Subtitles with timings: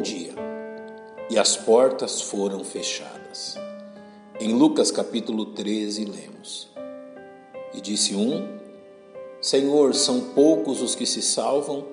[0.00, 0.32] dia,
[1.28, 3.56] e as portas foram fechadas.
[4.40, 6.68] Em Lucas capítulo 13, lemos:
[7.74, 8.58] E disse um:
[9.40, 11.84] Senhor, são poucos os que se salvam?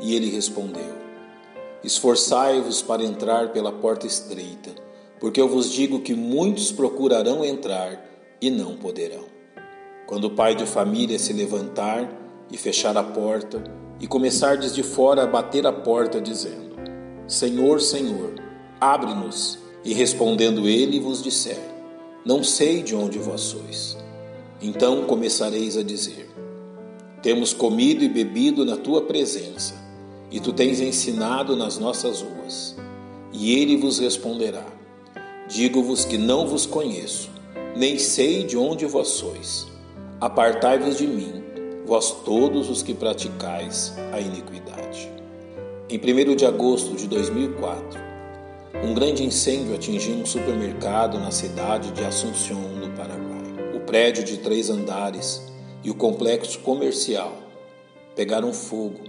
[0.00, 0.94] E ele respondeu:
[1.84, 4.70] Esforçai-vos para entrar pela porta estreita,
[5.18, 8.02] porque eu vos digo que muitos procurarão entrar
[8.40, 9.24] e não poderão.
[10.06, 12.10] Quando o pai de família se levantar
[12.50, 13.62] e fechar a porta,
[14.00, 16.69] e começar desde fora a bater a porta, dizendo:
[17.30, 18.34] Senhor, Senhor,
[18.80, 19.56] abre-nos.
[19.84, 21.60] E respondendo ele vos disser:
[22.26, 23.96] Não sei de onde vós sois.
[24.60, 26.28] Então começareis a dizer:
[27.22, 29.74] Temos comido e bebido na tua presença,
[30.28, 32.76] e tu tens ensinado nas nossas ruas.
[33.32, 34.66] E ele vos responderá:
[35.48, 37.30] Digo-vos que não vos conheço,
[37.76, 39.68] nem sei de onde vós sois.
[40.20, 41.44] Apartai-vos de mim,
[41.86, 45.19] vós todos os que praticais a iniquidade.
[45.92, 48.00] Em 1 de agosto de 2004,
[48.80, 53.74] um grande incêndio atingiu um supermercado na cidade de Assunção, no Paraguai.
[53.74, 55.42] O prédio de três andares
[55.82, 57.36] e o complexo comercial
[58.14, 59.00] pegaram fogo,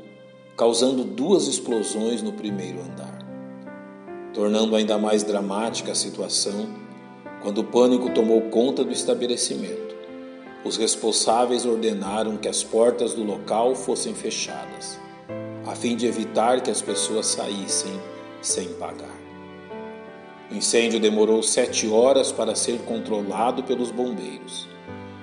[0.58, 3.20] causando duas explosões no primeiro andar.
[4.34, 6.68] Tornando ainda mais dramática a situação,
[7.44, 9.92] quando o pânico tomou conta do estabelecimento
[10.64, 15.00] os responsáveis ordenaram que as portas do local fossem fechadas,
[15.66, 17.94] a fim de evitar que as pessoas saíssem
[18.42, 19.22] sem pagar.
[20.52, 24.68] O incêndio demorou sete horas para ser controlado pelos bombeiros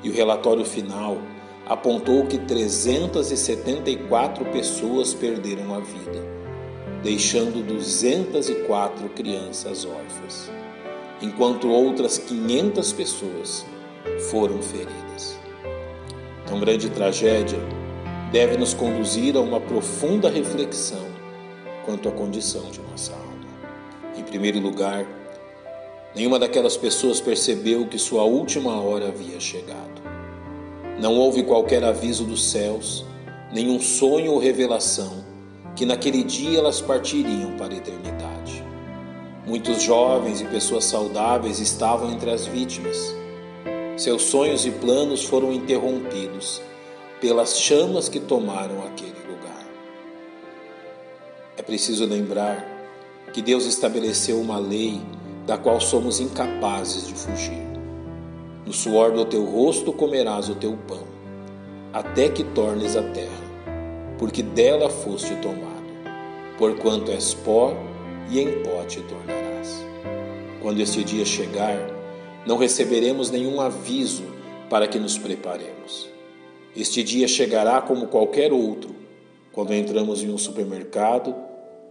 [0.02, 1.18] e o relatório final
[1.66, 6.24] apontou que 374 pessoas perderam a vida,
[7.02, 10.50] deixando 204 crianças órfãs,
[11.20, 13.66] enquanto outras 500 pessoas
[14.30, 15.38] foram feridas.
[16.46, 17.58] Tão grande tragédia
[18.30, 21.06] deve nos conduzir a uma profunda reflexão
[21.84, 23.28] quanto à condição de nossa alma.
[24.16, 25.06] Em primeiro lugar,
[26.14, 30.02] nenhuma daquelas pessoas percebeu que sua última hora havia chegado.
[31.00, 33.04] Não houve qualquer aviso dos céus,
[33.52, 35.24] nenhum sonho ou revelação
[35.74, 38.64] que naquele dia elas partiriam para a eternidade.
[39.46, 43.16] Muitos jovens e pessoas saudáveis estavam entre as vítimas
[43.98, 46.62] seus sonhos e planos foram interrompidos
[47.20, 49.66] pelas chamas que tomaram aquele lugar.
[51.56, 52.64] É preciso lembrar
[53.32, 55.00] que Deus estabeleceu uma lei
[55.46, 57.66] da qual somos incapazes de fugir.
[58.64, 61.04] No suor do teu rosto comerás o teu pão,
[61.92, 63.44] até que tornes a terra,
[64.18, 65.88] porque dela foste tomado,
[66.58, 67.74] porquanto és pó
[68.30, 69.84] e em pó te tornarás.
[70.60, 71.78] Quando este dia chegar,
[72.46, 74.24] não receberemos nenhum aviso
[74.68, 76.17] para que nos preparemos.
[76.76, 78.94] Este dia chegará como qualquer outro,
[79.52, 81.34] quando entramos em um supermercado,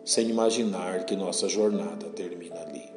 [0.06, 2.90] sem imaginar que nossa jornada termina ali.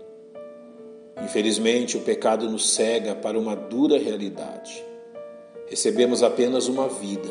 [1.24, 4.84] Infelizmente, o pecado nos cega para uma dura realidade.
[5.68, 7.28] Recebemos apenas uma vida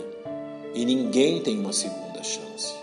[0.74, 2.74] e ninguém tem uma segunda chance.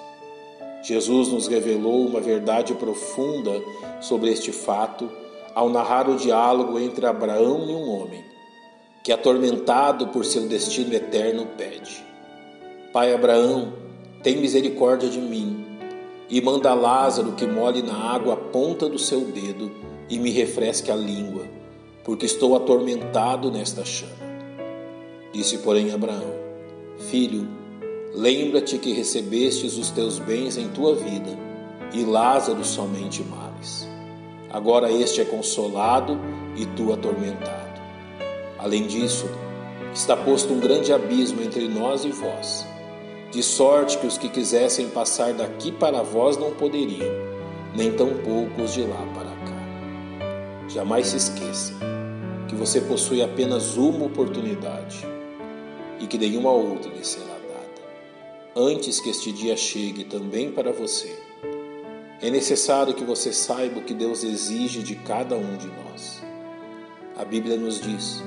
[0.82, 3.62] Jesus nos revelou uma verdade profunda
[4.00, 5.10] sobre este fato
[5.54, 8.24] ao narrar o diálogo entre Abraão e um homem,
[9.06, 12.04] que, atormentado por seu destino eterno, pede:
[12.92, 13.72] Pai Abraão,
[14.20, 15.64] tem misericórdia de mim,
[16.28, 19.70] e manda Lázaro que molhe na água a ponta do seu dedo
[20.10, 21.44] e me refresque a língua,
[22.02, 24.10] porque estou atormentado nesta chama.
[25.32, 26.34] Disse, porém, Abraão:
[27.08, 27.46] Filho,
[28.12, 31.38] lembra-te que recebestes os teus bens em tua vida,
[31.94, 33.88] e Lázaro somente males.
[34.50, 36.18] Agora este é consolado
[36.56, 37.65] e tu atormentado.
[38.66, 39.30] Além disso,
[39.94, 42.66] está posto um grande abismo entre nós e vós,
[43.30, 47.14] de sorte que os que quisessem passar daqui para vós não poderiam,
[47.76, 50.66] nem tampouco os de lá para cá.
[50.68, 51.74] Jamais se esqueça
[52.48, 55.06] que você possui apenas uma oportunidade
[56.00, 57.86] e que nenhuma outra lhe será dada.
[58.56, 61.16] Antes que este dia chegue também para você,
[62.20, 66.20] é necessário que você saiba o que Deus exige de cada um de nós.
[67.16, 68.24] A Bíblia nos diz: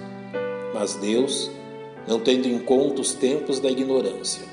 [0.80, 1.52] Mas Deus,
[2.08, 4.48] não tendo em conta os tempos da ignorância,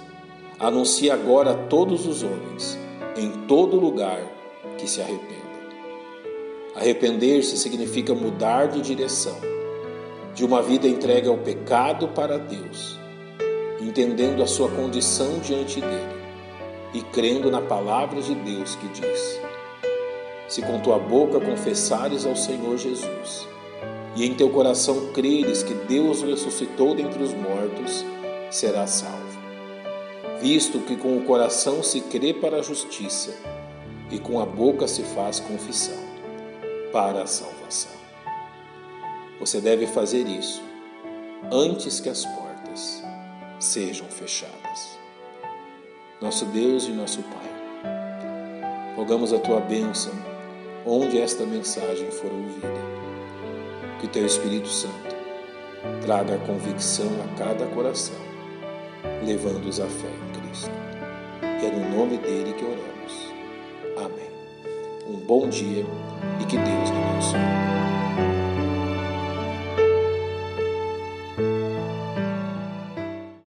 [0.59, 2.77] anuncia agora a todos os homens,
[3.17, 4.21] em todo lugar,
[4.77, 5.37] que se arrependam.
[6.75, 9.37] Arrepender-se significa mudar de direção,
[10.35, 12.99] de uma vida entregue ao pecado para Deus,
[13.81, 16.17] entendendo a sua condição diante dele
[16.93, 19.41] e crendo na palavra de Deus que diz:
[20.49, 23.47] Se com tua boca confessares ao Senhor Jesus
[24.17, 28.05] e em teu coração creres que Deus ressuscitou dentre os mortos,
[28.51, 29.37] serás salvo.
[30.41, 33.37] Visto que com o coração se crê para a justiça
[34.11, 35.99] e com a boca se faz confissão
[36.93, 37.93] para a salvação.
[39.39, 40.63] Você deve fazer isso
[41.53, 43.03] antes que as portas
[43.61, 44.99] sejam fechadas.
[46.23, 50.13] Nosso Deus e nosso Pai, rogamos a tua bênção
[50.87, 53.06] onde esta mensagem for ouvida.
[54.01, 55.17] Que teu Espírito Santo
[56.05, 58.17] traga convicção a cada coração,
[59.25, 60.71] levando-os à fé em Cristo.
[61.43, 63.33] E é no nome dele que oramos.
[63.97, 64.31] Amém.
[65.09, 65.85] Um bom dia
[66.41, 67.66] e que Deus te abençoe.